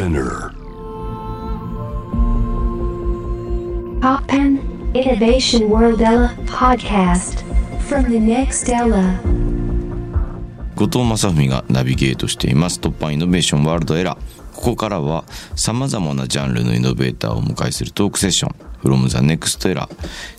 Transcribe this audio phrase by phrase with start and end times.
[0.00, 0.54] Spinner.
[4.00, 4.58] Poppen
[4.94, 7.44] Innovation World Ella podcast.
[7.86, 9.20] From the next Ella.
[10.74, 12.80] 後藤正文がナビゲートしています。
[12.80, 14.18] 突破イノベーションワールドエラー
[14.54, 15.24] ここからは
[15.54, 18.54] さまざまなジャンルのイノベーターをお迎えするトークセッション。
[18.82, 19.86] From the next era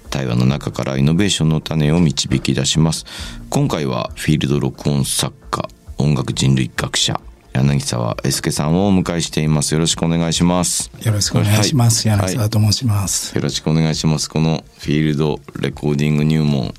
[0.09, 3.05] 対話の中からイノベーションの種を導き出します。
[3.51, 5.69] 今回はフィールド録音作家
[5.99, 7.21] 音楽人類学者
[7.53, 9.73] 柳沢エスケさんをお迎えしています。
[9.73, 10.89] よろしくお願いします。
[11.03, 12.07] よろしくお願いします。
[12.07, 12.17] はい。
[12.17, 13.35] 柳沢と申します。
[13.35, 14.29] よろしくお願いします。
[14.29, 16.73] このフィールドレコーディング入門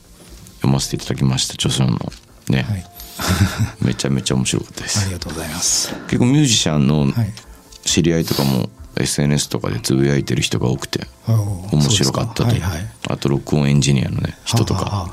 [0.56, 1.54] 読ませていただきました。
[1.54, 1.98] 著書の
[2.48, 2.86] ね、はい。
[3.84, 5.00] めちゃめちゃ面白かったです。
[5.00, 5.94] ありがとうございます。
[6.06, 7.32] 結構ミュージシャンのはい。
[7.84, 12.88] 知り合いとかも SNS とかでつぶやいてる人が多くて面白かったとはいはい。
[13.08, 15.10] あと録音エンジニアのね人とははかは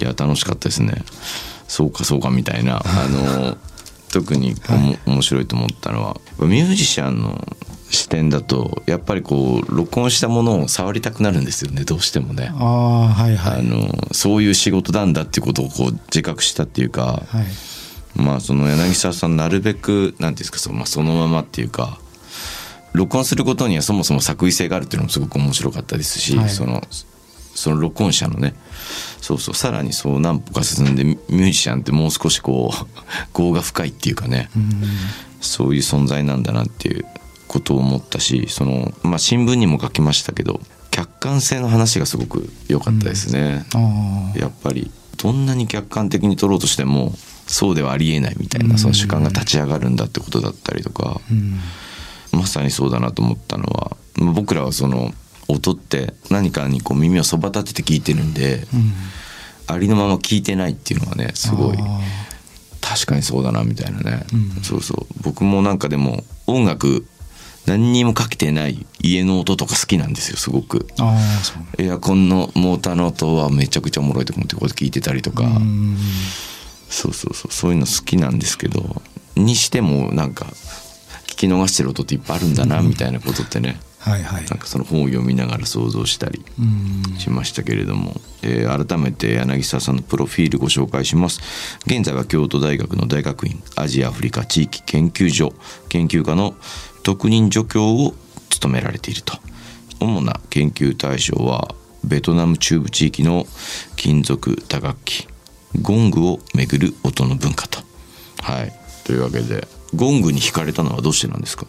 [0.00, 1.04] いや楽しかったですね。
[1.68, 3.56] そうかそうかみたいなあの
[4.12, 7.44] 特におも面白いと思ったのはミュージシャンの
[7.90, 12.50] 視点だとやっぱりこう録音したものを触りたくなるんですよねどうしてもね。
[12.54, 13.60] ああはいはい。
[13.60, 18.22] あのそういう仕事なんだっていうことをこう自覚したっていうか、はい。
[18.22, 21.98] まあその柳沢さんなるべく何ていうんですかその,、まあ、そのままっていうか
[22.92, 26.82] 録音することにはそもそも作為性があるっていうのもすごく面白かったですし、はいその
[27.54, 28.54] その録音者のね
[29.20, 32.86] そうそうさらにそう何歩か進んでミュージシャンってもう少しこう
[33.38, 34.50] 業が深いっていうかね、
[35.40, 37.04] そういう存在なんだなっていう
[37.46, 43.64] ことを思ったしその、まあ、新聞にも書きましたけど客観性の話がすごく良かったですね。
[43.74, 51.20] あやっぱりどんなに客観的に取ろうとしてもそうではありえないみたいなその主観が立ち上がるんだってことだったりとか。
[52.32, 55.12] まさにそうだなと思ったのはまあ僕らはその
[55.52, 58.92] 音って何かにこう耳をそば立てて聞いてるんでうん。
[59.68, 61.76] ありのまま聞いてないっていうのがねすごい。
[61.78, 62.00] あ
[62.80, 64.26] 確かにそうだなみたいなね。
[64.32, 64.62] うん。
[64.62, 65.06] そうそう。
[65.22, 67.06] 僕もなんかでも音楽
[67.66, 70.86] 何にもかけてない家の音とか好きなんですよすごく。
[71.78, 75.96] エアコンのモーターの音はめちゃくちゃおもろいと思ってこうやって聞いてたりとか、うん。
[76.90, 77.52] そうそうそう。
[77.52, 79.00] そういうの好きなんですけど
[79.36, 80.46] にしてもなんか
[81.26, 84.44] 聞き逃してる音っていっぱいあるんだなみたいなことってねはいはい。
[84.46, 84.58] なん。
[84.58, 87.18] かその本を読みながら想像したりうん。
[87.18, 91.40] しましたけれども、えー改めて柳沢さんのプロフィールご紹介します。
[91.86, 95.52] 現在は京都大学の大学院アジアアフリカ地域研究所
[95.88, 96.54] 研究科の
[97.04, 98.14] 特任助教を
[98.50, 99.38] 務められていると。
[100.00, 103.46] 主な研究対象はベトナム中部地域の
[103.94, 105.28] 金属打楽器
[105.80, 107.78] ゴングをめぐる音の文化と。
[108.42, 108.72] はい。
[109.04, 111.66] というわけでゴングに惹かれたのはどうしてなんですか？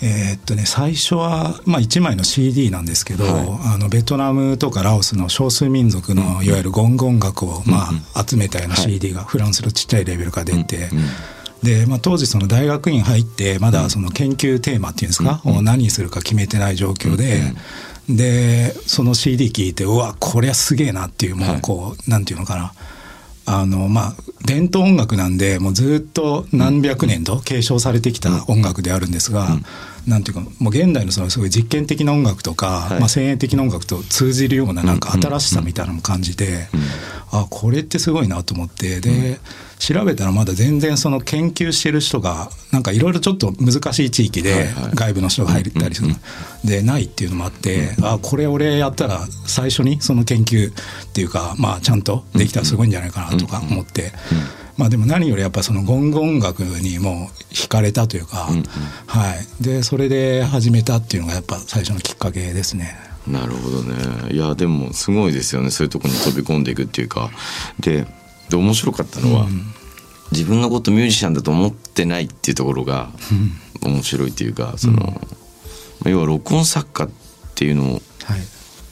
[0.00, 10.88] えーっとね最初は、まあ、1枚の CD なんですけど、はあのベトナムとかラオスの少数民族のいわゆるゴンゴン楽を、まあ、集めたような CD がフランスのちっちゃいレベルから出て、
[11.62, 17.40] で、まあ、当時その大学院入ってまだその研究テーマっていうんですか、を何するか決めてない状況で、
[18.08, 22.72] でその CD 聞いてうわこりゃすげえなっていうもうこう、なんていうのかな
[23.50, 24.14] あのまあ
[24.44, 29.48] 伝統音楽なんでもうずっと何百年と継承されてきた音楽であるんですが、
[30.06, 33.00] なんていうかもう現代のそのすごい実験的な音楽とか、はい。
[33.00, 36.68] まあ、先鋭的な音楽と通じるようななんか新しさみたいなのも感じて、
[37.32, 39.38] あこれってすごいなと思ってで、
[39.78, 46.14] 調べたらまだ全然その研究してる人がなんかいろいろちょっと難しい地域で外部の人が入ったりする、
[46.64, 50.74] でないっていうのもあって、あこれ俺やったら最初にその研究っ
[51.12, 54.12] ていうかまあちゃんとできたらすごいんじゃないかなとか思って、
[54.76, 58.48] まあでも何よりやっぱそのゴンゴン楽にもう惹かれたというか、
[59.06, 59.62] はい。
[59.62, 62.96] でそれで始めたっていうのがやっぱ最初のきっかけですね。
[63.26, 64.32] なるほどね。
[64.32, 65.70] いやでもすごいですよね。
[65.70, 67.30] そういうところに飛び込んでいくっていうか。
[67.80, 68.06] で
[68.48, 69.46] で面白かったのは、
[70.32, 73.10] 自分のことミュージシャンだと思ってないっていうところが
[73.82, 75.12] 面白いっていうかその、ま
[76.06, 77.10] あ要は録音作家っ
[77.54, 78.40] ていうのをはい、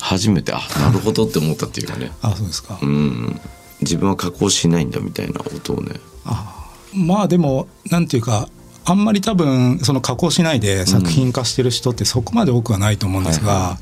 [0.00, 2.10] 初めてあなるほどって思ったっていうかね。
[2.22, 3.40] あそうですか、うん。
[3.82, 6.00] 自分は加工しないんだみたいな音をね。
[6.24, 6.54] あ
[6.94, 8.48] まあでもなんていうか
[8.86, 13.78] あんまり多分その加工しないで作品化してる人ってそこまで多くはないと思うんですが、はいは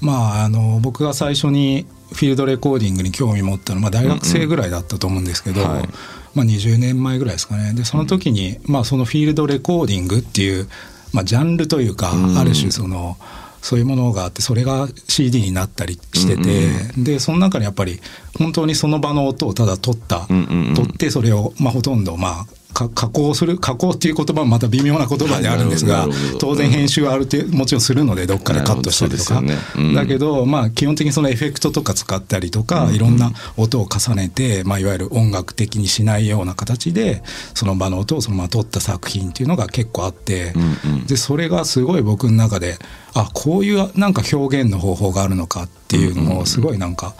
[0.00, 5.76] まああの僕が最初にフィールドレコーディングに興味持ったのは、まあ、大学生ぐらいだったと思うんですけど、うんうん。
[5.76, 5.88] はい。
[6.34, 7.72] まあ、20年前ぐらいですかね。
[7.74, 10.68] でその時に、まあ、そのフィールドレコーディングっていう、
[11.12, 12.38] まあ、ジャンルというか、うん。
[12.38, 13.16] ある種その
[13.62, 18.00] そういうものがあってそれが CD になったりしてて、でその中にやっぱり
[18.38, 20.74] 本当にその場の音をただ取った、うんうんうん。
[20.74, 26.06] 取ってそれを、まあ、ほとんどまあか加工する加工っていう言葉もまた微妙な言葉であるんですが、
[26.38, 29.56] 当然編集はある程度もちろんするのでどっかでカットしたりとか、ね。
[29.76, 29.94] うん。
[29.94, 37.22] だけどまあ基本的にそのエフェクトとか使ったりとか、いろんな音を重ねて、まあ、いわゆる音楽的にしないような形で
[37.54, 40.52] その場の音をそのまま撮った作品っていうのが結構あって、
[40.84, 41.06] うんうん。
[41.06, 42.76] でそれがすごい僕の中で
[43.14, 47.14] あこういうなんか表現の方法があるのかっていうのをすごいなんか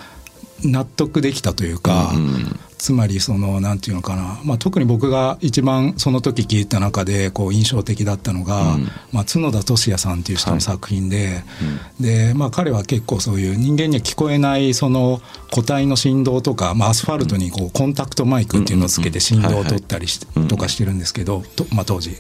[0.62, 8.88] 納得できたというか、うんうんつまりそのなんていうのかな、まあ、特に僕が一番その時聞いた中でこう印象的だったのが、うん。
[9.12, 11.42] まあ、角田俊也さんっていう人の作品で,、
[12.00, 15.20] でまあ、彼は結構そういう人間には聞こえないその
[15.50, 22.16] 個体の振動とか、まあ、アスファルトにこうコンタクトマイクっていうのをつけて振動を取ったりしとかしてるんですけど、とまあ、当時。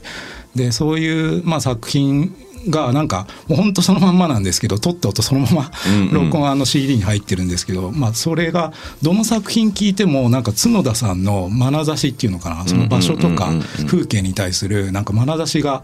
[0.54, 2.34] でそういう、まあ、作品
[2.68, 5.70] がなんかもう本当そのまんまなんですけど撮った音そのまま
[6.12, 8.72] 録音あの CD に入ってるんですけど、まあ、それが
[9.02, 13.50] どの作品聞いてもなんか角田さんの眼差しっていうのかなその場所とか
[13.86, 15.82] 風景に対するなんか眼差しが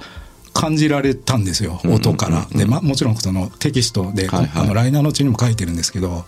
[0.52, 2.46] 感じられたんですよ音から。
[2.52, 4.64] で、ま、もちろんそのテキストで、はいはい。
[4.64, 6.25] あのライナーのうちにも書いてるんですけど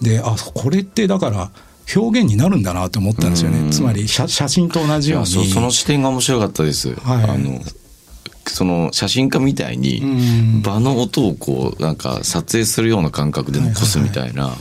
[0.00, 1.50] であこれってだから
[1.94, 3.60] 表現になるんだなと思ったんですよね。
[3.60, 5.26] うんつまり写写真と同じように。
[5.48, 7.24] その視点が面白かったです、はい。
[7.24, 7.60] あの
[8.50, 10.06] その写真家みたいにう
[10.58, 10.62] ん。
[10.62, 14.54] 場の音をこうなんか撮影するような感覚で残すみたいな、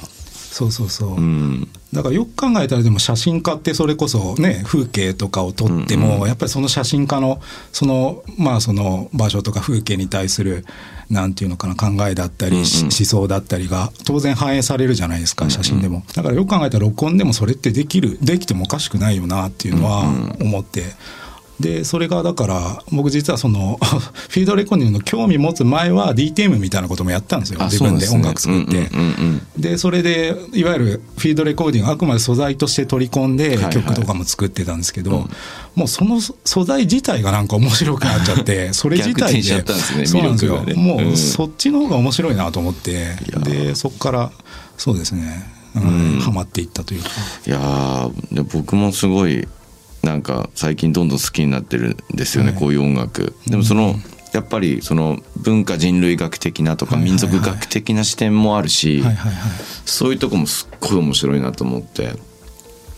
[0.58, 1.16] そうそうそう。
[1.16, 1.70] うん。
[1.94, 6.28] だからよく考えたらでも写真家ってそれこそね風景とかを撮っても、うんうん。
[6.28, 7.40] やっぱりその写真家の
[7.72, 10.66] そのまあその場所とか風景に対する
[11.10, 12.66] なんていうのかな考えだったり、うんうん。
[12.66, 20.04] し思想だったりが当然反映されるじゃないですか写真でも、だからよく考えたら録音でもそれってできるできてもおかしくないよなっていうのは
[20.42, 20.84] 思って。
[21.60, 23.80] でそれがだから僕実はその
[24.30, 27.62] フィードレコーディングの興味持つ前は DTM みたいなこともやったんですよ。
[27.62, 28.78] あ自分で音楽作って。
[28.78, 29.62] うんうんうんうん。
[29.62, 33.74] でそれでいわゆるフィードレコーディングあくまで素材として取り込んではいはい。
[33.74, 35.28] 曲とかも作ってたんですけど、
[35.76, 40.74] もうその素材自体がなんか面白くなっちゃって それ自体で逆転しちゃったんですねそうなんですよ、ね。
[40.76, 41.12] もうん。
[41.14, 44.32] うそっちの方が面白いなと思ってやでそこから
[44.78, 46.20] そうですね、うん。
[46.22, 47.10] ハマっていったというか。
[47.48, 48.10] いや
[48.54, 49.48] 僕もすごい
[50.08, 52.60] なんか最近どんどん好きになってるんですよね、はい。
[52.60, 53.36] こういう音楽。
[53.46, 53.96] でもその、
[54.34, 59.04] やっぱりその文化人類学的なとか民族学的な視点もあるし、
[59.86, 62.14] そういうとこもすっごい面白いなと思って。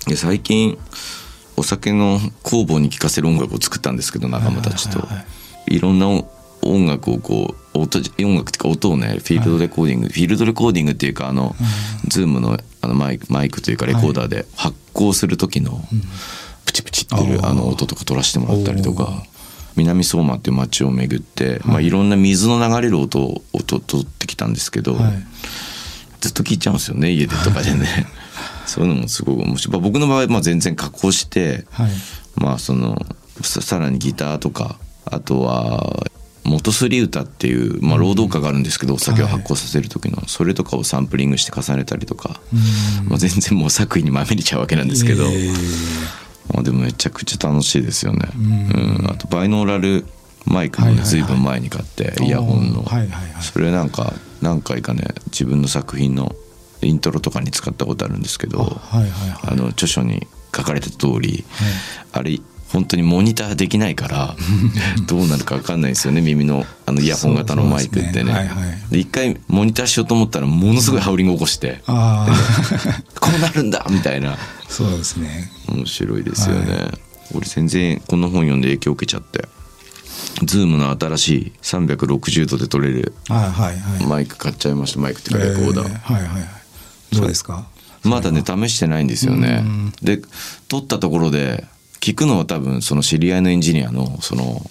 [0.05, 0.77] で最近
[1.57, 5.25] お酒の工房に聴かせる音楽を作ったんですけど仲間たちと、は
[5.67, 11.55] いろんな音楽をこう音音楽っていうか音をねフィールドレコーディング、フィールドレコーディングっていうかあの、
[12.07, 15.81] ズームのあのマイクマイクというかレコーダーで発酵する時の
[16.69, 19.23] プチプチっていうあの音とか取らせてもらったりとか
[19.75, 25.13] 南相馬っていう街を巡って、まあ、いろんな水の流れる音を音取ってきたんですけど、はい。
[26.19, 28.05] ずっと聞いちゃうんですよね家でとかでね。
[28.67, 31.91] そういうのもすごく面白い、まあ、僕の場合はまあ全然加工して、はい。
[32.35, 33.03] まあその
[33.41, 34.75] ささらにギターとか
[35.05, 36.05] あとは
[36.43, 42.41] 酛すり唄っていう、まあ、労働歌があるんですけど、お酒を発酵させる時の、それとかをサンプリングして重ねたりとか、
[43.07, 49.07] まあ、全然もう作品にまみれちゃうわけなんですけど、えーまあ、でもめちゃくちゃ楽しいですよね、うん。
[49.09, 50.05] あとバイノーラル
[50.45, 52.85] マイクもね随分前に買って、イヤホンの、
[53.41, 56.35] それなんか何回かね自分の作品の
[56.81, 59.53] イントロとかに使ったことあるんですけどはいはいはい。
[59.53, 61.45] あの著書に書かれた通り、
[62.11, 62.39] あれ
[62.71, 64.35] 本当にモニターできないから
[65.07, 68.25] どうなるか分かんないですよね耳のあのイヤホン型のマイクってね。
[68.25, 68.91] ねはいはい。
[68.91, 72.27] で一回モニターしようと思ったらものすごいハウリング起こして、あ
[73.19, 74.33] こうなるんだみたいな。
[74.33, 74.37] あ
[74.69, 75.51] そうですね。
[75.67, 76.91] 面白いですよね。
[77.35, 79.47] 俺全然この本読んで影響受けちゃって。
[80.43, 84.05] ズームの新しい360度で撮れるはいはいはい。
[84.05, 84.99] マイク買っちゃいました。
[84.99, 87.15] マイクっていうかレコーダー、えはいはいはい。
[87.15, 87.67] どうですか？
[88.03, 89.61] まだね試してないんですよね。
[89.63, 89.91] うん。
[90.01, 90.21] で
[90.67, 91.65] 撮ったところで
[91.99, 94.61] 聞くのは多分その知り合いのエンジニアのその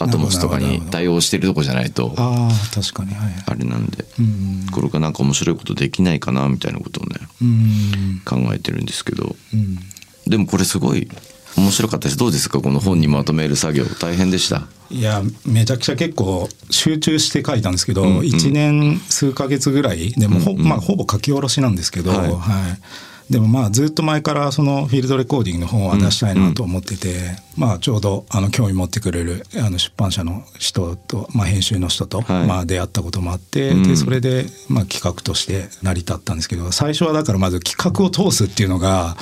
[0.00, 4.66] アトモスとかに対応してるとこじゃないとああ確かにはいあれなんでうん。
[4.70, 8.22] これがなんか面白いことできないかなみたいなことをねうん。
[8.24, 9.34] 考えてるんですけど。
[9.52, 9.78] うん。
[10.26, 11.08] でもこれすごい
[11.56, 12.16] 面白かったです。
[12.18, 12.60] どうですか？
[12.60, 13.84] この本にまとめる作業。
[13.86, 14.68] 大変でした。
[14.90, 18.18] いやめちゃくちゃ結構集中して書いたんですけど、うんうん。
[18.20, 20.68] 1年数ヶ月ぐらいでもほ,、うんうん。
[20.68, 22.18] まあ、ほぼ書き下ろしなんですけど、はい。
[22.20, 22.30] はい、
[23.30, 32.46] でもまあずっと前からそのフィールドレコーディングの本は出したいなと思ってて、まあちょうどあの興味持ってくれるあの出版社の人と、まあ、編集の人と、はい。
[32.46, 33.82] まあ出会ったこともあって、うん。
[33.82, 39.16] でそれでまあ企画として成り立ったんですけど最初はだからまず企画を通すっていうのが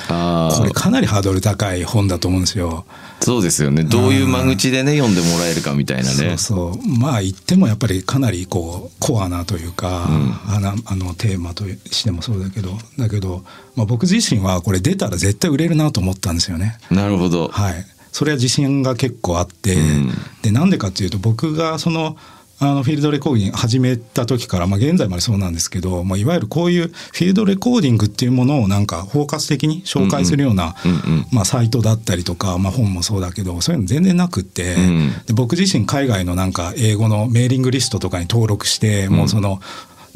[0.57, 2.85] これかなりハードル高い本だと思うんですよ。
[3.19, 3.83] そうですよね。
[3.83, 6.15] どういう間口でね読んでもらえるかみたいなね。
[6.15, 6.99] そうそう。
[6.99, 10.05] まあ言ってもやっぱりかなりこうコアなというか、
[10.47, 13.43] あのあのテーマとしてもそうだけどだけど、
[13.77, 16.77] まあ、僕自身はこれ出たら絶対売れるなと思ったんですよね。
[16.91, 17.47] なるほど。
[17.47, 17.85] はい。
[18.11, 20.11] それは自信が結構あって、うん。
[20.41, 22.17] でなんでかっていうと僕がその
[22.59, 35.11] あのフィールドレコーディング始めた時から、まあ、現在までそうなんですけど、まあ、いわゆるこういうフィールドレコーディングっていうものをなんか包括的に紹介するような、うんうんまあ、サイトだったりとか、まあ、本もそうだけどそういうの全然なくって、うん。
[35.27, 39.59] で僕自身海外のなんか英語のメーリングリストとかに登録して、もうその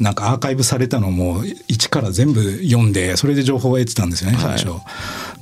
[0.00, 4.80] なんかアーカイブされたのも一から全部読んでそれで情報を得てたんですよね最初、はい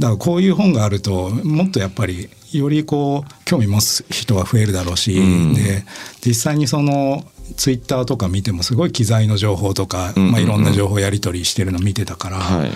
[0.01, 5.55] だからこういう本があるともっとやっぱりよりこう興味持つ人が増えるだろうし、うん。
[5.55, 5.85] で
[6.25, 7.23] 実際にその
[7.57, 12.71] ツイッターとか見てもすごい機材の情報とか、まあ、いろんな情報やり取りしてるの見てたから、はい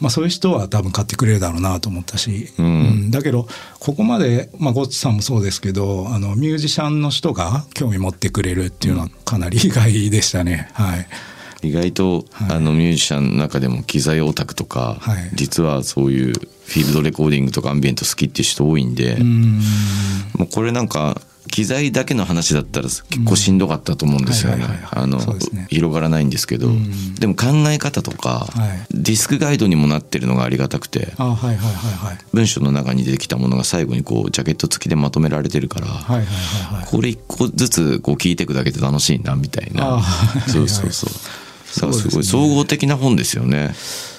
[0.00, 3.10] まあ、そういう人は多分買ってくれるだろうなと思ったし、うん。
[3.10, 3.46] だけど
[3.80, 10.70] ここまで、まあ、ゴッチさんもそうですけどあのミュージシャンの人が興味持ってくれるっていうのはかなり意外でしたね。
[10.74, 11.06] はい。
[11.62, 12.56] 意外と、はい。
[12.56, 15.30] あのミュージシャンの中でも機材オタクとか、はい。
[15.34, 19.60] 実はそういうフィールドレコーディングとかアンビエント好きっていう人多いんで、うん。
[20.36, 24.64] もうこれなんか機材だけの話だったら結構しんどかったと思うんですよね。
[24.90, 25.20] あの
[25.68, 27.14] 広がらないんですけど、ん。
[27.14, 28.94] でも考え方とか、はい。
[28.94, 32.18] ディスクガイドにもなってるのがありがたくてあはいはいはいはい。
[32.32, 36.32] 文章の中に出てきたものが最後にこうジャケット付きでまとめられてるから、はいはいは
[36.72, 36.86] いはい。
[36.86, 40.02] これ一個ずつこう聞いていくだけで楽しいなみたいな。
[40.48, 41.10] そうそうそう。
[41.80, 43.74] だからすごい総合的な本ですよね。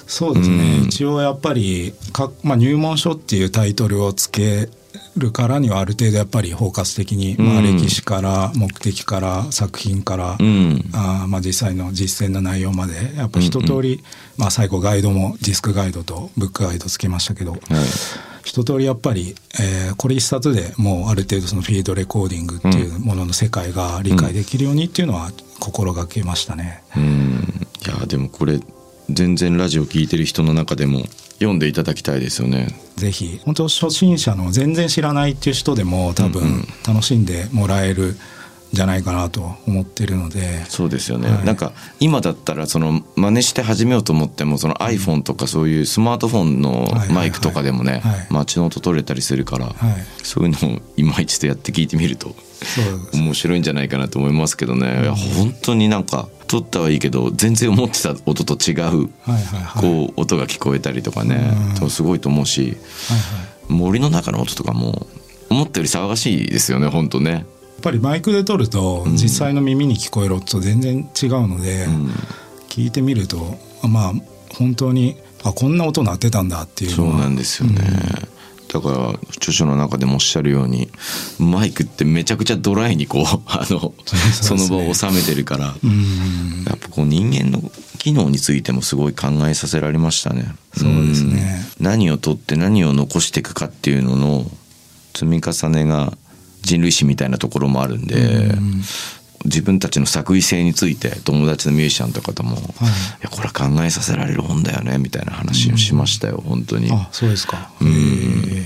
[0.06, 0.84] そうですね、うん。
[0.84, 4.70] 一応やっぱりか、まあ、入門書っていうタイトルをつけ
[5.16, 10.84] るからにはある程度やっぱり包括的に、まあ、うん歴史から目的から作品から、うん。
[10.92, 14.02] あーまあ、実際の実践の内容までやっぱ一通り、
[14.36, 17.60] まあ、最後ガイドもディスクガイドとブックガイドつけましたけど、はい。
[18.44, 26.82] 一通りやっぱり、えーこれ一冊でもうある程度そのフィールドレコーディングっていうものの世界が理解できるようにっていうのは心がけましたね。
[26.96, 27.68] うん。
[27.86, 28.60] いやでもこれ
[29.10, 31.02] 全然ラジオ聞いてる人の中でも
[31.34, 32.68] 読んでいただきたいですよね。
[32.96, 33.40] ぜひ。
[33.44, 38.16] 本当初心者の全然知らないっていう人でも多分ん楽しんでもらえるん
[38.72, 41.44] じゃないかなと思ってるので、そうですよね、はい。
[41.44, 48.26] なんか今だったらその真似して始めようと思ってもその iPhone とかそういうスマートフォンのはいマイクとかでもねはい。
[48.30, 49.74] 街の音取れたりするから、はい、
[50.22, 52.34] そういうのを今一度やって聞いてみると
[53.14, 59.08] 面白いんじゃないかなと思いますけどね、本当になんか撮ったはいいけど全然思ってた音と違う
[59.80, 61.52] こう音が聞こえたりとかね。
[61.88, 63.72] すごいと思うしはいはい。
[63.72, 65.06] 森の中の音とかも
[65.50, 67.30] 思ったより騒がしいですよね本当ね。
[67.30, 67.44] やっ
[67.82, 69.12] ぱりマイクで撮るとん。
[69.12, 72.10] 実際の耳に聞こえる音と全然違うので、うん。
[72.68, 74.12] 聞いてみるとまあ
[74.54, 77.80] 本当にあこんな音鳴ってたんだっていうそうなんですよね、
[78.68, 80.90] だから著書の中でもおっしゃるように
[81.38, 83.94] マイクってめちゃくちゃドライにこう あの
[84.32, 86.64] その場を収めてるから、うん。
[86.66, 90.54] やっぱこう人間の機能についてもすごい考えさせられましたね。
[90.76, 91.66] そうですね。
[91.80, 91.86] うん。
[91.86, 94.50] 何を取って何を残していくかっていうのの
[95.14, 96.12] 積み重ねが
[96.62, 98.82] 人類史みたいなところもあるんで、うん
[99.44, 102.60] 自分たちの作為性について友達のミュージシャンとかとも、い、
[103.22, 106.90] やこれは考えさせられる本だよねみたいな話をしましたよ、本当に。
[106.92, 107.70] あそうですか。
[107.80, 108.64] うん。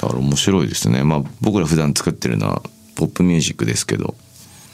[0.00, 1.02] だから面白いですね。
[1.02, 2.62] まあ僕ら普段作ってるのは
[2.94, 4.14] ポップミュージックですけど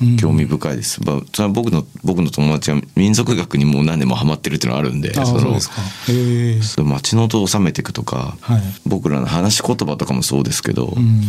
[0.01, 0.17] うん。
[0.17, 5.75] 興味深いです、まあ、それは僕の僕の友達が民族学にもう何年もハマってるっていうのがあるんであそのそうですか。
[6.09, 6.63] へえ。
[6.63, 8.63] その街の音を収めていくとか、はい。
[8.87, 11.23] 僕らの話し言葉とかもそうですけど、うん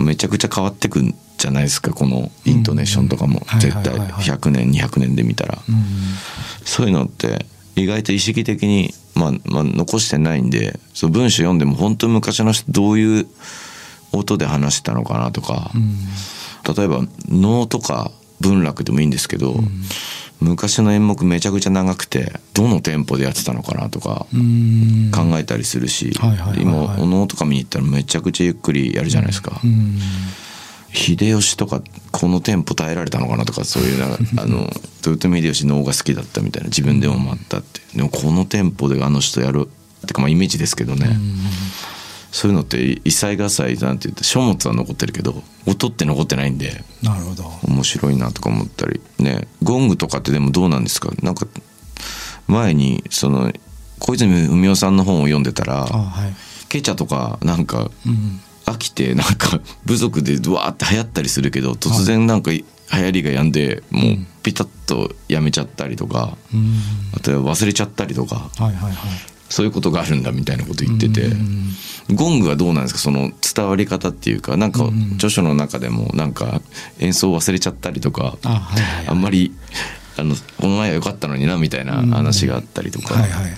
[0.00, 4.24] めちゃくちゃ変わってくんじゃないですかこのイントネーションとかも、うん絶対はいはいはいはい。
[4.24, 5.74] 100年200年で見たら、うん
[6.64, 13.26] そういうのって意外と意識的に、まあまあ、残してないんでそう文章読んでも本当に昔の人どういう
[14.12, 16.74] 音で話してたのかなとか、うん。
[16.74, 19.56] 例えば能とか文楽でもいいんですけど、
[20.40, 25.10] 昔の演目めちゃくちゃ長くてどのテンポでやってたのかなとかうん。
[25.10, 26.62] 考えたりするし、はいはいはいはい。
[26.62, 29.60] 今お能とか見に行ったらめちゃくちゃゆっくりやるじゃないですか。
[29.64, 29.98] うん。
[30.92, 34.06] 秀吉とかこのテンポ耐えられたのかなとかそういうな
[34.42, 34.70] あの
[35.04, 37.80] 豊臣秀吉能が好きだったみたいな自分でも思ったって。
[37.94, 39.68] でもこのテンポであの人やる
[40.04, 41.18] ってかまあイメージですけどね、
[42.38, 47.44] そういうのって異彩合祭なんて言って書物は残ってるけど音って残ってないんでなるほど。
[47.66, 49.00] 面白いなとか思ったり。
[49.18, 49.48] ね。
[49.62, 51.10] ゴングとかってでもどうなんですか？
[51.22, 51.46] なんか
[52.46, 53.50] 前にその
[54.00, 56.34] 小泉文雄さんの本を読んでたらあはい。
[56.68, 58.40] ケチャとかなんかうん。
[58.66, 66.80] 飽きてなんか 部族でドワーって流行ったりするけど突然なんか流行りが止んでもうピタッとやめちゃったりとかうん。
[67.14, 68.50] あとは忘れちゃったりとか。
[68.58, 68.92] はいはいはい
[69.48, 71.22] そういうことがあるんだみたいなこと言ってて。
[71.22, 71.72] うん
[72.08, 73.00] ゴングはどうなんですか？
[73.00, 75.14] その伝わり方っていうかなんかうん。
[75.14, 76.60] 著書の中でもなんか
[77.00, 79.08] 演奏忘れちゃったりとかあはいはいはい。
[79.08, 79.52] あんまり
[80.16, 83.56] あのこの前は良かったのになみたいな話があったりとか、はいはい。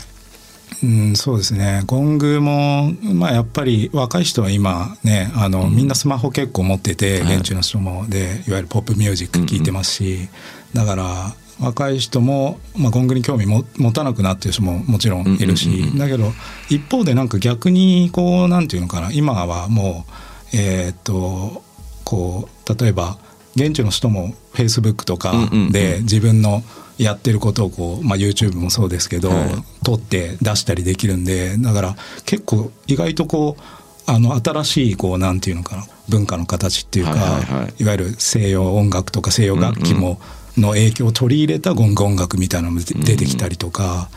[0.83, 1.83] うん、そうですね。
[1.85, 7.37] ゴングも、まあ、やっぱり若い人は今ねあの、みんなスマホ結構持っててはい。
[7.37, 10.29] 現地の人も、でいわゆるポップミュージック聴いてますし、
[10.73, 16.33] だから若い人も、まあ、ゴングに興味も持たなくなってる人ももちろんいるし、だけど
[16.69, 20.07] 一方でなんか逆にこうなんていうのかな今はも
[20.53, 21.63] うえーっと
[22.05, 23.19] こう例えば
[23.57, 25.33] 現地の人もフェイスブックとか
[25.73, 26.63] で自分の
[26.97, 29.49] やってることをこう、まあ、YouTube もそうですけど、はい。
[29.85, 31.97] 撮って出したりできるんでだから
[32.27, 37.41] 結構意外とこうあの新しいこうなんていうのかな文化の形っていうか、
[37.79, 40.19] いわゆる西洋音楽とか西洋楽器も、
[40.59, 44.09] の影響を取り入れたゴング音楽みたいなのも出出てきたりとか。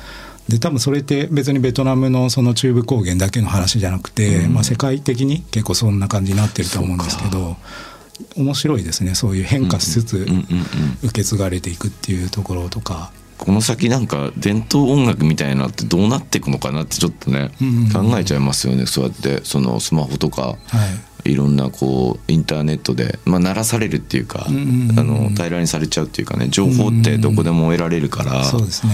[0.47, 7.55] で多分それって別にベトナムのその中部高原だけの話じゃなくて、まあ、世界的に結構そんな感じになってると思うんですけど
[8.35, 9.15] 面白いですね。
[9.15, 10.27] そういう変化しつつ
[11.03, 13.11] 受け継がれていくっていうところとか。
[13.37, 17.49] この先なんか伝統音楽みたいなのってどうなっていくのかなってちょっとね、
[17.91, 18.85] 考えちゃいますよね。
[18.85, 20.57] そうやってそのスマホとかは
[21.25, 28.93] いいろんなこうインターネットで、まあ、鳴らされるっていうか、あの平らにされちゃうっていうかね情報ってどこでも得られるから、そうですね。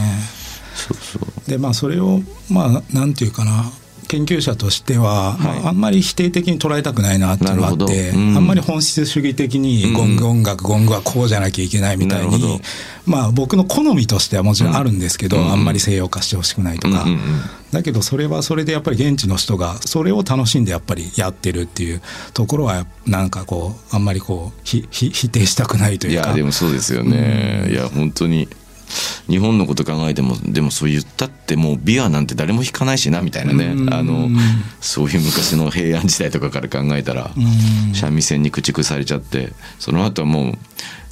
[0.76, 1.50] そうそう。
[1.50, 3.72] でまあそれをまあなんていうかな
[4.08, 5.60] 研究者としては、はい。
[5.62, 8.38] まあ、あんまり否定的に捉えたくないなっていうのがあって、うん。
[8.38, 12.62] あんまり本質主義的にゴング音楽、ゴングはこうじゃなきゃいけないみたいに
[13.06, 17.20] まあ僕の好みとしてはもちろんあるんですけど、うんあんまり西洋化してほしくないとか、うんうんうん。
[17.72, 22.02] だけどそれはそれでやっぱり現地の人がそれを楽しんでやっぱりやってるっていう
[22.34, 26.30] ところはなんかこうあんまりこうひひ 否定したくないといいうか。
[26.30, 28.48] やでもそうですよね、いや本当に
[29.30, 33.94] 日本のこと考えてもでもそう言ったってもうビアなんて誰も弾かないしなみたいなね、うん。
[33.94, 34.30] あの
[34.80, 37.94] そういう昔の平安時代とかから考えたら、うん。
[37.94, 40.58] 三味線に駆逐されちゃってその後はもう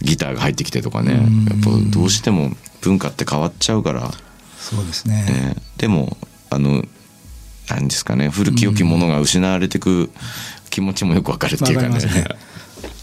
[0.02, 1.46] ギターが入ってきてとかね、うん。
[1.46, 2.52] やっぱどうしても
[2.82, 4.12] 文化って変わっちゃうから、
[4.58, 5.24] そうですね。
[5.24, 6.18] ね、でも
[6.50, 6.84] あの
[7.70, 8.30] 何ですかね。
[8.30, 10.12] 古き良きものが失われてく
[10.70, 12.00] 気持ちもよくわかるっていうかね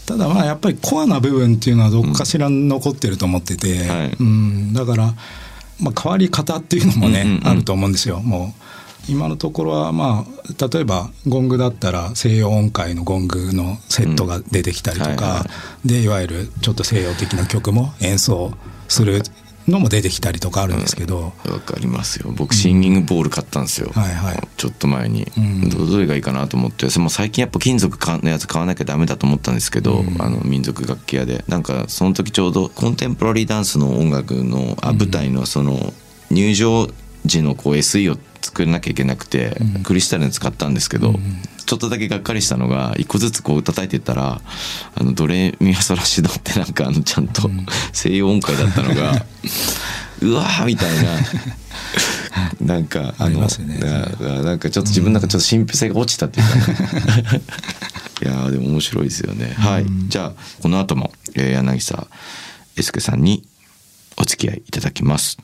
[0.05, 4.17] ただまあやっぱりコアな部分っていうのはどっかしら残ってると思ってて、はい。
[4.19, 5.13] うん、だから、
[5.79, 7.47] まあ、変わり方っていうのもね、うんうんうん。
[7.47, 8.19] あると思うんですよ。
[8.19, 15.45] もう今のところはまあ例えばゴングだったら西洋音階のゴングのセットが出てきたりとか、
[15.83, 18.53] でいわゆるちょっと西洋的な曲も演奏
[18.87, 19.21] する
[19.67, 22.31] のも出てきたりとかあるんですけど、わかりますよ。
[22.35, 24.47] 僕シンギングボール買ったんですよ、はいはい。
[24.57, 25.69] ちょっと前に、うん。
[25.69, 26.89] どどれがいいかなと思って。
[26.89, 31.43] それも最近やっぱ金属のやつ買わなきゃダメだと思ったんですけど、あの民族楽器屋で。
[31.47, 35.93] なんかその時ちょうどコンテンポラリーダンスの音楽のあ舞台のその
[36.29, 36.89] 入場
[37.25, 41.15] 時のこう SE を作らなきゃいけなくて、クリスタルに使ったんですけど、
[41.65, 44.41] ちょっとだけがっかりしたのが一個ずつこう叩いてったら
[44.95, 47.49] あのドレミファソラシドってなんかあのちゃんと
[47.93, 49.25] 西洋音階だったのが、
[50.21, 51.19] うわーみたいな。
[52.59, 53.77] なんかありますよね。
[53.77, 56.55] ななんかちょっと自分の中ちょっと神秘性が落ちたっていうか、
[57.33, 57.41] ね、
[58.23, 59.85] いやーでも面白いですよね、はい。
[60.07, 62.07] じゃあこの後も、えー柳沢
[62.75, 63.47] 英介さんに
[64.17, 65.37] お付き合いいただきます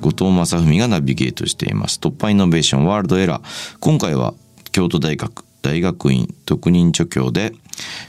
[0.00, 1.98] 後藤正文がナビゲートしています。
[1.98, 3.78] 突破イノベーションワールドエラー。
[3.80, 4.34] 今回は
[4.72, 7.52] 京都大学大学院特任助教で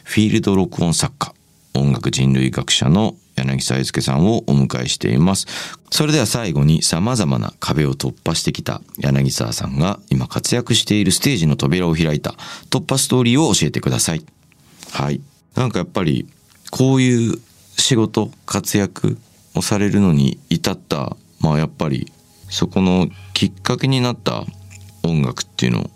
[0.03, 1.33] フィールド録音作家
[1.73, 5.47] 音楽人類学者の柳沢介さんをお迎えしています。
[5.89, 12.35] それでは最後に様々な壁を突破してきた柳沢さんが今活躍しているステージの扉を開いた。
[12.69, 14.25] 突破ストーリーを教えてください。
[14.91, 15.21] はい。
[15.55, 16.27] なんかやっぱり
[16.71, 17.41] こういう
[17.77, 19.17] 仕事活躍
[19.55, 22.11] をされるのに至ったまあやっぱり
[22.49, 24.45] そこのきっかけになった
[25.03, 25.89] 音楽っていうの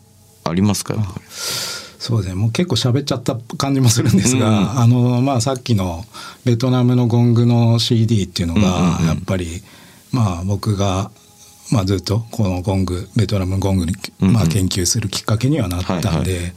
[0.44, 0.96] ありますか？
[2.00, 2.36] そうですね。
[2.36, 6.06] もう結構喋っちゃった感じもするんですが、うんあのまあさっきの
[6.44, 8.74] ベトナムのゴングの CD っていうのうんうんうん。
[8.74, 9.64] がやっぱり、
[10.12, 11.10] まあ僕が、
[11.72, 14.34] まあ、ずっとこのゴングベトナムゴングに、うんうん。
[14.34, 16.52] まあ、研究するきっかけにはなったんで、はいは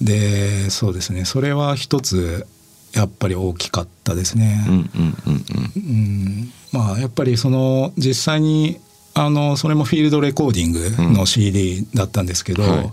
[0.00, 1.24] でそうですね。
[1.24, 2.46] それは一つ
[2.94, 4.64] やっぱり大きかったですね。
[4.68, 5.44] うんうんうん
[5.74, 5.78] うん。
[5.78, 8.78] うんまあやっぱりその実際に
[9.14, 10.72] あのそれもフィールドレコーディン
[11.08, 12.90] グの CD だったんですけど、はい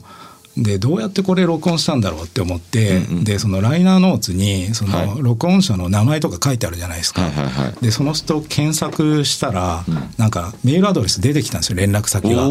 [0.57, 7.21] でどうやってこれ録音したんだろうって思って、うんうんでそのライナーノーツにそはいの録音者の名前とか書いてあるじゃないですか。
[7.21, 9.83] はいはいはいでその人検索したら、
[10.17, 12.47] なんかメールアドレス出てきたんですよ連絡先が。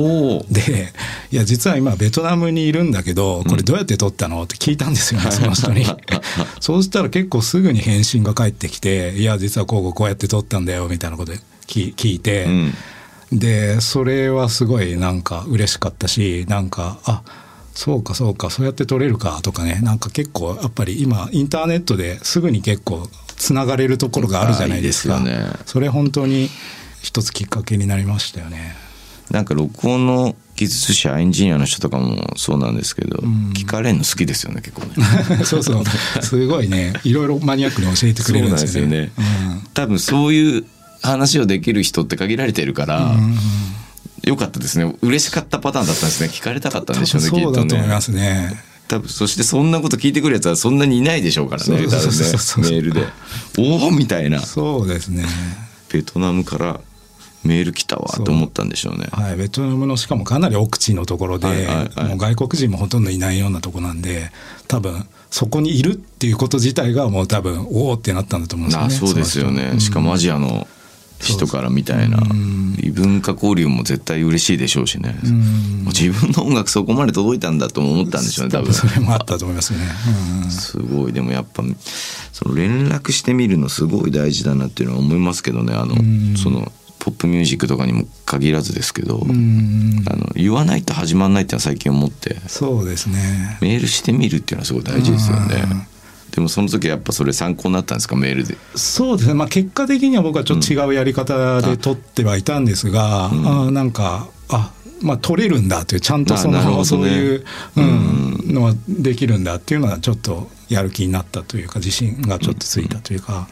[0.50, 0.92] で
[1.32, 5.86] 「いや実は今ベトナムにいるんだけどこれどうやって撮ったの?」って聞いたんですよね、その人に。
[6.60, 12.74] そうしたら結構すぐに返信が返ってきて「いや実はこうこうこうやって撮ったんだよ」みたいなことで聞聞いて、うん
[13.32, 17.22] でそれはすごいなんか嬉しかったしなんかあ
[17.76, 19.80] そうかそうかそうやって撮れるかとかね。
[19.82, 25.20] なんか結構やっぱり今インターネットですぐに結構つながれるところがあるじゃないですか。
[25.20, 25.44] ね。
[25.66, 26.48] それ本当に
[27.02, 28.74] 一つきっかけになりましたよね。
[29.30, 33.52] なんか録音の技術者エンジニアの人とかもそうなんですけど、ん。
[33.52, 35.04] 聞かれるの好きですよね結構ね。
[35.44, 35.84] そうそう。
[36.22, 36.94] すごいね。
[37.04, 39.12] いろいろマニアックに教えてくれるんですよね。
[39.14, 40.64] そうなん多分そういう
[41.02, 43.36] 話をできる人って限られてるから、うん
[44.26, 44.92] うんよかったですね。
[45.02, 46.28] 嬉しかったパターンだったんですね。
[46.28, 48.50] 聞かれたかったんでしょうね多分そうだと思いまきっすね。
[48.88, 53.04] 多分そしてそんなこと聞いてくるやつはそんなにいないでしょうからねメールで
[53.58, 54.40] 「おお!」みたいな。
[54.40, 55.24] そうですね。
[55.92, 56.80] ベトナムから
[57.44, 59.06] メール来たわと思ったんでしょうね。
[59.12, 62.08] はい、ベトナムのしかもかなり奥地のところで、はいはいはい。
[62.08, 64.32] もう外国人もほとんどいないようなとこなんで
[64.66, 68.94] 多分そこにいるっていうこと自体がもう多分おおってなったんだと思うんですよね。
[68.96, 69.78] あそうですよね。
[69.78, 70.66] しかもアジアの
[71.20, 72.18] 人からみたいな。
[72.18, 72.76] うん。
[72.80, 75.16] 異文化交流も絶対嬉しいでしょうしね。
[75.24, 78.72] う自分の音楽そこまで届いたんだとも思ったんでしょうね多分。
[78.72, 79.78] それもあったと思いますね。
[80.50, 81.12] すごい。
[81.12, 81.62] でもやっぱ
[82.32, 85.74] その連絡してみるのすごい大事だなっていうのは思いますけどね。
[85.74, 86.36] あのん。
[86.36, 90.04] そのポップミュージックとかにも限らずですけど、うん。
[90.10, 92.36] あの言わないと始まんないっていうのは最近思って。
[92.46, 93.58] そうですね。
[93.60, 95.64] メールしてみるっていうのはすごい大事ですよね。
[95.70, 95.95] うん
[96.36, 98.14] でもその時はやっぱそれ参考になったんですか？
[98.14, 98.56] メールで。
[98.76, 103.46] そうですね、まあ、結果的には僕はちょっと違うやり方で取ってはいたんですが、うん。
[103.46, 104.72] あーなんかあ
[105.02, 106.84] まあ取れるんだというちゃんとその、ね。
[106.84, 107.44] そういう、
[107.76, 113.48] うんのはできるんだっていうのはちょっとやる気になったというか自信がちょっとついたというか、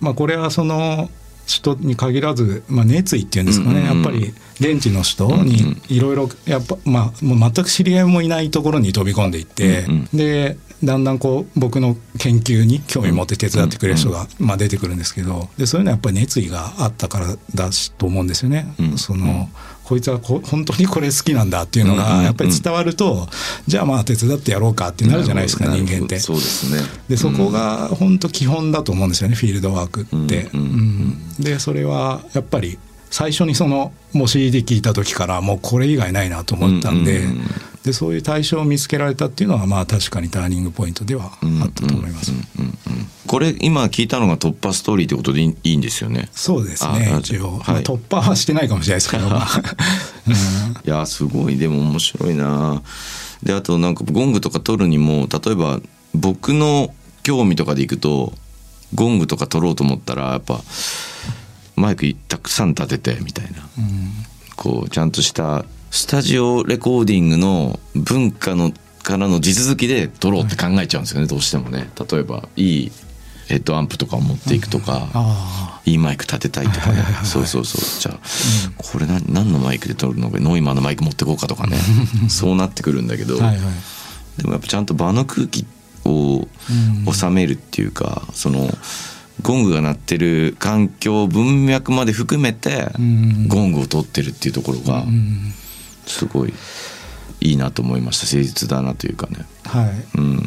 [0.00, 1.10] まあこれはその
[1.46, 10.16] 人に限らず、まあ、熱意っていうんですかね、やっぱり現地の人にいろいろやっぱまあもう全く知り合いもいないところに飛び込んでいって、うんうん。
[10.16, 18.74] でだんだんこう僕の研究に興味持って手伝ってくれる人が、まあ、出てくるんですけどでそういうのはやっぱり熱意があったからだしと思うんですよね。
[18.78, 18.98] うん。
[18.98, 19.48] その
[19.86, 23.28] こいつはこ本当にこれ好きなんだっていうのがやっぱり伝わると、
[23.68, 26.18] じゃあまあ手伝ってやろうかってなるじゃないですか人間って。
[26.18, 26.80] そうですね。
[27.08, 30.50] でそこが本当基本だと思うんですよねフィールドワークって。
[31.38, 32.78] でそれはやっぱり
[33.16, 37.46] 最初にそのもう CD 聞いた時からもうこれ以外ないなと思ったんで,、うんうんうん。
[37.82, 42.32] でそういう対象を見つけられたっていうのはまあ確かにターニングポイントではあったと思います。
[42.32, 42.76] うんうんうん
[43.26, 46.28] これ今聞いたのが突破ストーリーってことでいいんですよね。
[46.30, 47.12] そうですね。
[47.18, 47.74] 一応、はい。
[47.74, 49.26] まあ、突破はしてないかもしれないですけど、
[50.86, 52.82] いやすごいでも面白いな。
[53.42, 55.80] であとなんかゴングとか取るにも例えば
[56.14, 58.32] 僕の興味とかでいくと
[58.94, 60.60] ゴングとか取ろうと思ったらやっぱ
[61.76, 63.68] マイクたくさん立ててみたいな。
[64.56, 71.90] こうちゃんとしたスタジオレコーディングの文化のからの地続きで撮ろうって考えちゃうんですよね、どうしてもね。
[72.10, 72.92] 例えばいい
[73.46, 77.04] ヘッドアンプとかを持っていくとか、あいいマイク立てたいとかね。
[77.22, 78.00] そうそうそう。
[78.00, 78.20] じゃあ、
[78.76, 81.78] これ何何のマイクで撮るのかノイマーのマイク持ってこうかとかね。
[82.28, 83.42] そうなってくるんだけど、で
[84.42, 85.64] もやっぱちゃんと場の空気
[86.04, 86.48] を
[87.06, 87.12] うん。
[87.12, 88.76] 収めるっていうか、その
[89.42, 93.48] ゴングが鳴ってる環境文脈まで含めて、うん。
[93.48, 95.52] ゴングを取ってるっていうところがうん。
[96.06, 96.54] すごい
[97.40, 98.26] いいなと思いました。
[98.26, 99.44] 誠実だなというかね。
[99.64, 100.18] はい。
[100.18, 100.42] うん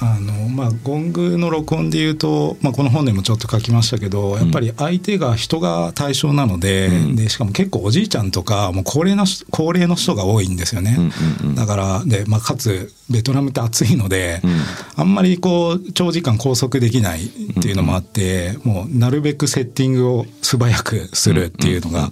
[0.00, 7.16] あのまあ、ゴングの録音で言うと、まあ、この本でもちょっと書きましたけど、やっぱり相手が人が対象なので,、うん。
[7.16, 11.54] でしかも結構おじいちゃんとかもう高齢な人高齢の人が多いんですよね、うんうんうん。
[11.54, 14.50] だからで、まあ、かつベトナムって暑いので、うん。
[14.96, 17.28] あんまりこう長時間拘束できないっ
[17.62, 22.10] ていうのもあって、もうなるべくセッティングを素早くするっていうのが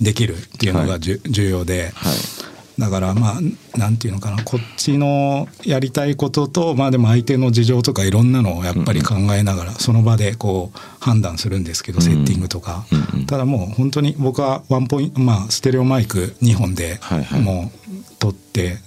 [0.00, 1.92] できるっていうのがじゅ、重要で。
[1.94, 2.14] はい
[2.78, 4.42] だからまあなんていうのかな。
[4.42, 12.84] こっちのやりたいこととまあでも相手の事情とかいろんなのをやっぱり考えながらその場でこう判断するんですけどセッティングとか。
[13.26, 16.98] ただもう本当に僕はワンポイントまあステレオマイク2本で
[17.42, 18.78] もう取って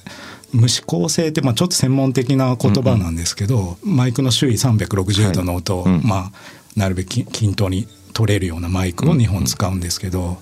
[0.54, 5.94] 無指向性ってまあちょっと専門的な言葉なんですけどマイクの周囲360度の音をはい。
[5.94, 6.08] うん。
[6.08, 6.32] まあ
[6.76, 10.38] なるべく均等に取れるようなマイクを2本使うんですけど、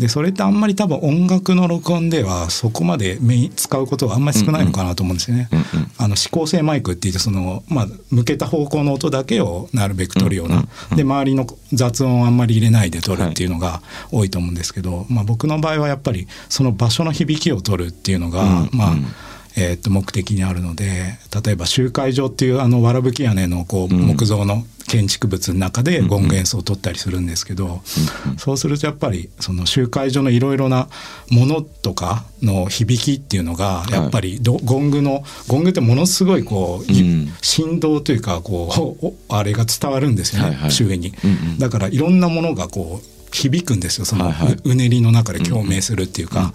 [0.00, 3.18] でそれってあんまり多分音楽の録音ではそこまで
[3.54, 5.48] 使うことはあんまり少ないのかなと思うんですよね。
[5.52, 10.64] うんうんあの指向性マイクって言ってその、まあ、向けた方向の音だけをなるべく取るような、
[10.96, 19.06] で周りの雑音をあんまり入れないで取るっていうのが多いと思うんですけど、まあ、僕の場合はやっぱりその場所の響きを取るっていうのが、うんまあうん
[19.56, 24.06] えー、と目的にあるので例えば集会場っていうあのわらぶき屋根のこううん。
[24.06, 27.80] 木造の建築物の中でゴング演奏を取ったりするんですけど、
[28.38, 30.88] そうするとやっぱりその集会所のいろいろな
[31.30, 37.32] ものとかの響きっていうのがやっぱりど、ゴングのゴングってものすごいこう、いうん。
[37.40, 38.68] 振動というかこ
[39.02, 40.70] うおあれが伝わるんですよね、はいはい。
[40.72, 41.58] 周囲に、うんうん。
[41.58, 44.52] だからいろんなものがこう響くんですよそのはいはい。
[44.54, 46.52] ううねりの中で共鳴するっていうか。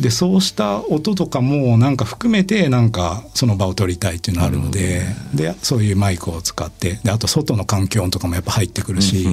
[0.00, 5.02] でそうした音とかもなんか含めてなんかその場を取りたいっていうのがあるので
[5.34, 9.26] でそういうマイクを使ってであと外の環境音とかもやっぱ入ってくるし、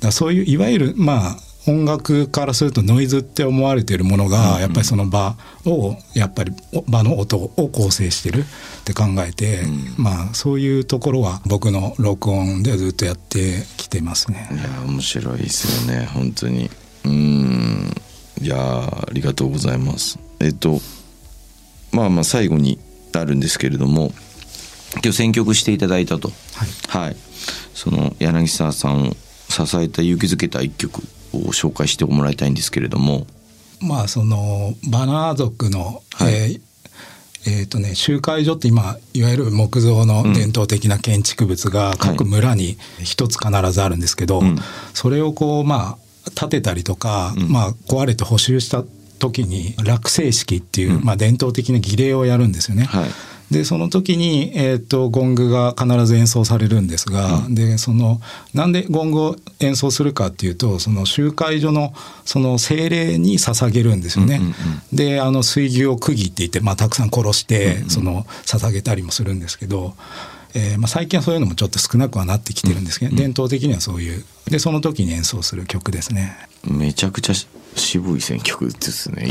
[0.00, 1.36] だそういういわゆるまあ
[1.68, 5.36] 音楽からするとノイズって思われているものが、やっぱりその場
[5.66, 6.52] をやっぱり
[6.88, 9.64] 場の音を構成してるって考えて、
[9.98, 14.48] まあそういうところは僕の録音でずっとやってきてますね。
[14.52, 16.70] いや面白いですよね本当に。
[17.04, 17.92] うん
[18.40, 20.18] いやありがとうございます。
[20.40, 20.80] えっと
[21.92, 22.78] まあまあ最後に
[23.12, 24.12] なるんですけれども
[24.94, 26.28] 今日選曲していただいたと。
[26.88, 27.06] はい。
[27.06, 27.16] はい、
[27.74, 29.16] その柳沢さんを
[29.48, 33.26] 支えた勇気づけた一曲を紹介してもらいたいんですけれども。
[33.80, 36.34] まあそのバナー族の、はい。
[36.34, 36.60] えー
[37.46, 44.58] えーとね、集会所って今いわゆる木造の伝統的な建築物が各村に一つ必ずあるんですけど、ん。
[44.92, 48.84] それをこうまあ建てたりとか、まあ、壊れて補修した
[49.18, 52.84] 時に落成式っていう、まあ、伝統的な儀礼をやるんですよね。
[52.84, 53.10] はい
[53.50, 58.20] でその時に、えー、とゴングが必ず演奏されるんですが、でその
[58.52, 61.94] なんでゴングを演奏するかっていうとその集会所の
[62.26, 64.40] その精霊に捧げるんですよね。
[64.92, 69.94] であの水牛を釘って言って、まあ、たくさん殺して、その捧げたりもするんですけど。
[70.54, 74.24] えーまあ、最近はそういうのもちょっと少なくはなってきてるんですけど、伝統的にはそういう。
[74.46, 76.36] でその時に演奏する曲ですね。
[76.64, 77.34] めちゃくちゃ
[77.76, 79.28] 渋い選曲ですね。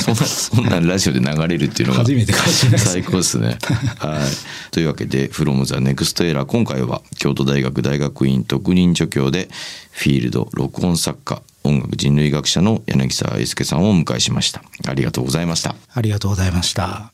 [0.00, 3.58] そんなそんなラジオで流れるっていうのが初めてかもしれない最高ですね。
[3.98, 4.70] はい。
[4.70, 9.48] というわけで「from the next era」今回は京都大学大学院特任助教で
[9.90, 14.62] フィールド録音作家音楽人類学者の柳沢英介さんをお迎えしました。
[14.86, 15.74] ありがとうございました。
[15.92, 17.13] ありがとうございました。